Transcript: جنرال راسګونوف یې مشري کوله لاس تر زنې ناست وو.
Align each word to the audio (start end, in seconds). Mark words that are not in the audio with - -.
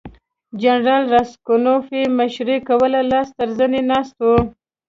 جنرال 0.61 1.03
راسګونوف 1.13 1.85
یې 1.97 2.03
مشري 2.17 2.57
کوله 2.67 2.99
لاس 3.11 3.27
تر 3.39 3.49
زنې 3.57 3.81
ناست 3.89 4.15
وو. 4.23 4.37